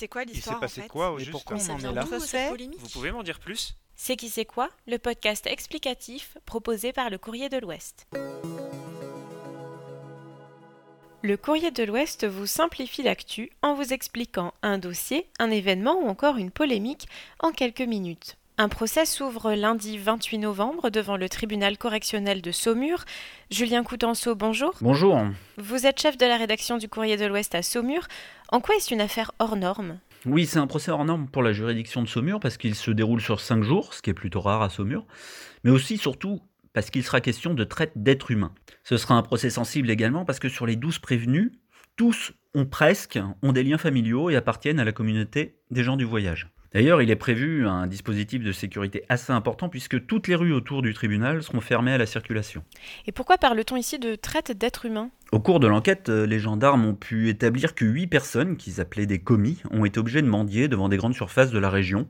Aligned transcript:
C'est 0.00 0.08
quoi 0.08 0.22
Il 0.22 0.28
s'est 0.28 0.34
l'histoire 0.36 0.56
en 0.56 0.60
passé 0.60 0.80
fait 0.80 0.88
quoi 0.88 1.12
au 1.12 1.18
Et 1.18 1.24
juste 1.24 1.32
pourquoi 1.32 1.58
on 1.58 1.72
en 1.72 1.78
est 1.78 1.92
là 1.92 2.06
Vous 2.78 2.88
pouvez 2.88 3.12
m'en 3.12 3.22
dire 3.22 3.38
plus? 3.38 3.76
C'est 3.96 4.16
qui 4.16 4.30
c'est 4.30 4.46
quoi? 4.46 4.70
Le 4.86 4.96
podcast 4.96 5.46
explicatif 5.46 6.38
proposé 6.46 6.94
par 6.94 7.10
le 7.10 7.18
Courrier 7.18 7.50
de 7.50 7.58
l'Ouest. 7.58 8.06
Le 11.20 11.36
Courrier 11.36 11.70
de 11.70 11.82
l'Ouest 11.82 12.26
vous 12.26 12.46
simplifie 12.46 13.02
l'actu 13.02 13.50
en 13.60 13.74
vous 13.74 13.92
expliquant 13.92 14.54
un 14.62 14.78
dossier, 14.78 15.28
un 15.38 15.50
événement 15.50 16.00
ou 16.00 16.08
encore 16.08 16.38
une 16.38 16.50
polémique 16.50 17.06
en 17.40 17.52
quelques 17.52 17.82
minutes. 17.82 18.38
Un 18.60 18.68
procès 18.68 19.06
s'ouvre 19.06 19.54
lundi 19.54 19.96
28 19.96 20.36
novembre 20.36 20.90
devant 20.90 21.16
le 21.16 21.30
tribunal 21.30 21.78
correctionnel 21.78 22.42
de 22.42 22.50
Saumur. 22.50 23.06
Julien 23.50 23.82
Coutenceau, 23.82 24.34
bonjour. 24.34 24.74
Bonjour. 24.82 25.18
Vous 25.56 25.86
êtes 25.86 25.98
chef 25.98 26.18
de 26.18 26.26
la 26.26 26.36
rédaction 26.36 26.76
du 26.76 26.86
Courrier 26.86 27.16
de 27.16 27.24
l'Ouest 27.24 27.54
à 27.54 27.62
Saumur. 27.62 28.06
En 28.50 28.60
quoi 28.60 28.76
est-ce 28.76 28.92
une 28.92 29.00
affaire 29.00 29.32
hors 29.38 29.56
norme? 29.56 29.98
Oui, 30.26 30.44
c'est 30.44 30.58
un 30.58 30.66
procès 30.66 30.90
hors 30.90 31.06
norme 31.06 31.26
pour 31.26 31.42
la 31.42 31.54
juridiction 31.54 32.02
de 32.02 32.06
Saumur 32.06 32.38
parce 32.38 32.58
qu'il 32.58 32.74
se 32.74 32.90
déroule 32.90 33.22
sur 33.22 33.40
cinq 33.40 33.62
jours, 33.62 33.94
ce 33.94 34.02
qui 34.02 34.10
est 34.10 34.12
plutôt 34.12 34.42
rare 34.42 34.60
à 34.60 34.68
Saumur, 34.68 35.06
mais 35.64 35.70
aussi, 35.70 35.96
surtout, 35.96 36.42
parce 36.74 36.90
qu'il 36.90 37.02
sera 37.02 37.22
question 37.22 37.54
de 37.54 37.64
traite 37.64 37.92
d'êtres 37.96 38.30
humains. 38.30 38.52
Ce 38.84 38.98
sera 38.98 39.14
un 39.14 39.22
procès 39.22 39.48
sensible 39.48 39.88
également 39.88 40.26
parce 40.26 40.38
que 40.38 40.50
sur 40.50 40.66
les 40.66 40.76
douze 40.76 40.98
prévenus, 40.98 41.50
tous 41.96 42.32
ont 42.54 42.66
presque 42.66 43.18
ont 43.40 43.52
des 43.52 43.62
liens 43.62 43.78
familiaux 43.78 44.28
et 44.28 44.36
appartiennent 44.36 44.80
à 44.80 44.84
la 44.84 44.92
communauté 44.92 45.56
des 45.70 45.82
gens 45.82 45.96
du 45.96 46.04
voyage. 46.04 46.50
D'ailleurs, 46.72 47.02
il 47.02 47.10
est 47.10 47.16
prévu 47.16 47.66
un 47.66 47.88
dispositif 47.88 48.44
de 48.44 48.52
sécurité 48.52 49.02
assez 49.08 49.32
important 49.32 49.68
puisque 49.68 50.06
toutes 50.06 50.28
les 50.28 50.36
rues 50.36 50.52
autour 50.52 50.82
du 50.82 50.94
tribunal 50.94 51.42
seront 51.42 51.60
fermées 51.60 51.92
à 51.92 51.98
la 51.98 52.06
circulation. 52.06 52.62
Et 53.06 53.12
pourquoi 53.12 53.38
parle-t-on 53.38 53.76
ici 53.76 53.98
de 53.98 54.14
traite 54.14 54.56
d'êtres 54.56 54.86
humains? 54.86 55.10
Au 55.32 55.40
cours 55.40 55.58
de 55.58 55.66
l'enquête, 55.66 56.08
euh, 56.08 56.26
les 56.26 56.38
gendarmes 56.38 56.84
ont 56.84 56.94
pu 56.94 57.28
établir 57.28 57.74
que 57.74 57.84
huit 57.84 58.06
personnes, 58.06 58.56
qu'ils 58.56 58.80
appelaient 58.80 59.06
des 59.06 59.18
commis, 59.18 59.60
ont 59.72 59.84
été 59.84 59.98
obligées 59.98 60.22
de 60.22 60.28
mendier 60.28 60.68
devant 60.68 60.88
des 60.88 60.96
grandes 60.96 61.14
surfaces 61.14 61.50
de 61.50 61.58
la 61.58 61.70
région, 61.70 62.06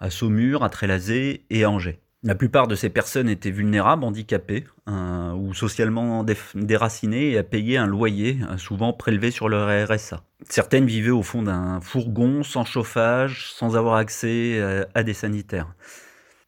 à 0.00 0.10
Saumur, 0.10 0.64
à 0.64 0.70
Trélazé 0.70 1.44
et 1.50 1.62
à 1.62 1.70
Angers. 1.70 2.00
La 2.22 2.34
plupart 2.34 2.68
de 2.68 2.74
ces 2.74 2.90
personnes 2.90 3.30
étaient 3.30 3.50
vulnérables, 3.50 4.04
handicapées 4.04 4.64
euh, 4.88 5.32
ou 5.32 5.54
socialement 5.54 6.22
déracinées 6.54 7.30
et 7.30 7.38
à 7.38 7.42
payer 7.42 7.78
un 7.78 7.86
loyer, 7.86 8.38
euh, 8.50 8.58
souvent 8.58 8.92
prélevé 8.92 9.30
sur 9.30 9.48
leur 9.48 9.88
RSA. 9.88 10.22
Certaines 10.46 10.84
vivaient 10.84 11.08
au 11.10 11.22
fond 11.22 11.42
d'un 11.42 11.80
fourgon, 11.80 12.42
sans 12.42 12.66
chauffage, 12.66 13.50
sans 13.50 13.74
avoir 13.74 13.94
accès 13.94 14.58
euh, 14.58 14.84
à 14.94 15.02
des 15.02 15.14
sanitaires. 15.14 15.74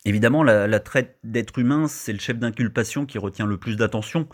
Évidemment, 0.05 0.43
la 0.43 0.81
traite 0.81 1.17
d'êtres 1.23 1.61
humains, 1.61 1.87
c'est 1.87 2.13
le 2.13 2.19
chef 2.19 2.37
d'inculpation 2.37 3.07
qui 3.07 3.19
retient 3.19 3.47
le 3.47 3.57
plus 3.57 3.77
d'attention, 3.77 4.27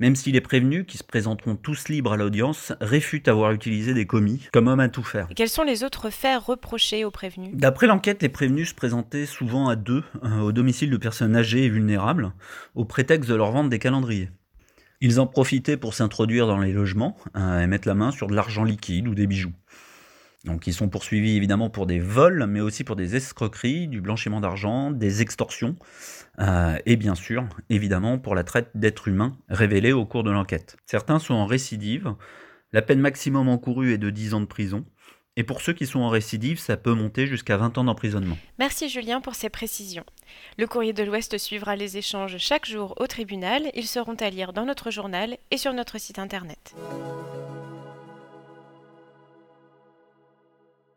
même 0.00 0.16
si 0.16 0.32
les 0.32 0.40
prévenus, 0.40 0.84
qui 0.86 0.98
se 0.98 1.04
présenteront 1.04 1.56
tous 1.56 1.88
libres 1.88 2.12
à 2.12 2.16
l'audience, 2.16 2.72
réfutent 2.80 3.28
avoir 3.28 3.52
utilisé 3.52 3.94
des 3.94 4.06
commis 4.06 4.48
comme 4.52 4.68
homme 4.68 4.80
à 4.80 4.88
tout 4.88 5.02
faire. 5.02 5.26
Et 5.30 5.34
quels 5.34 5.48
sont 5.48 5.62
les 5.62 5.84
autres 5.84 6.10
faits 6.10 6.42
reprochés 6.42 7.04
aux 7.04 7.10
prévenus? 7.10 7.52
D'après 7.54 7.86
l'enquête, 7.86 8.22
les 8.22 8.28
prévenus 8.28 8.70
se 8.70 8.74
présentaient 8.74 9.26
souvent 9.26 9.68
à 9.68 9.76
deux 9.76 10.02
euh, 10.22 10.40
au 10.40 10.52
domicile 10.52 10.90
de 10.90 10.96
personnes 10.96 11.36
âgées 11.36 11.64
et 11.64 11.68
vulnérables, 11.68 12.32
au 12.74 12.84
prétexte 12.84 13.30
de 13.30 13.34
leur 13.34 13.52
vendre 13.52 13.70
des 13.70 13.78
calendriers. 13.78 14.30
Ils 15.00 15.20
en 15.20 15.26
profitaient 15.26 15.76
pour 15.76 15.94
s'introduire 15.94 16.46
dans 16.46 16.58
les 16.58 16.72
logements 16.72 17.16
euh, 17.36 17.60
et 17.60 17.66
mettre 17.66 17.88
la 17.88 17.94
main 17.94 18.10
sur 18.10 18.26
de 18.26 18.34
l'argent 18.34 18.64
liquide 18.64 19.08
ou 19.08 19.14
des 19.14 19.26
bijoux. 19.26 19.52
Donc 20.44 20.66
ils 20.66 20.74
sont 20.74 20.88
poursuivis 20.88 21.36
évidemment 21.36 21.70
pour 21.70 21.86
des 21.86 22.00
vols, 22.00 22.46
mais 22.46 22.60
aussi 22.60 22.84
pour 22.84 22.96
des 22.96 23.16
escroqueries, 23.16 23.88
du 23.88 24.00
blanchiment 24.00 24.40
d'argent, 24.40 24.90
des 24.90 25.22
extorsions, 25.22 25.76
euh, 26.38 26.76
et 26.84 26.96
bien 26.96 27.14
sûr, 27.14 27.46
évidemment, 27.70 28.18
pour 28.18 28.34
la 28.34 28.44
traite 28.44 28.70
d'êtres 28.74 29.08
humains 29.08 29.36
révélée 29.48 29.92
au 29.92 30.04
cours 30.04 30.22
de 30.22 30.30
l'enquête. 30.30 30.76
Certains 30.86 31.18
sont 31.18 31.34
en 31.34 31.46
récidive, 31.46 32.14
la 32.72 32.82
peine 32.82 33.00
maximum 33.00 33.48
encourue 33.48 33.92
est 33.94 33.98
de 33.98 34.10
10 34.10 34.34
ans 34.34 34.40
de 34.40 34.46
prison, 34.46 34.84
et 35.36 35.42
pour 35.42 35.60
ceux 35.60 35.72
qui 35.72 35.86
sont 35.86 36.00
en 36.00 36.08
récidive, 36.08 36.60
ça 36.60 36.76
peut 36.76 36.94
monter 36.94 37.26
jusqu'à 37.26 37.56
20 37.56 37.78
ans 37.78 37.84
d'emprisonnement. 37.84 38.38
Merci 38.58 38.88
Julien 38.88 39.20
pour 39.20 39.34
ces 39.34 39.48
précisions. 39.48 40.04
Le 40.58 40.66
Courrier 40.66 40.92
de 40.92 41.02
l'Ouest 41.02 41.38
suivra 41.38 41.74
les 41.74 41.96
échanges 41.96 42.38
chaque 42.38 42.66
jour 42.66 42.94
au 42.98 43.06
tribunal. 43.06 43.70
Ils 43.74 43.86
seront 43.86 44.14
à 44.14 44.30
lire 44.30 44.52
dans 44.52 44.64
notre 44.64 44.90
journal 44.90 45.36
et 45.50 45.56
sur 45.56 45.72
notre 45.72 45.98
site 45.98 46.18
internet. 46.20 46.74